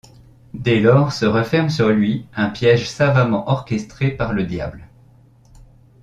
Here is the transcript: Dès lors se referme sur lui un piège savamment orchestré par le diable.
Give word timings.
Dès 0.55 0.79
lors 0.79 1.13
se 1.13 1.27
referme 1.27 1.69
sur 1.69 1.89
lui 1.89 2.25
un 2.33 2.49
piège 2.49 2.89
savamment 2.89 3.47
orchestré 3.47 4.09
par 4.09 4.33
le 4.33 4.45
diable. 4.45 4.87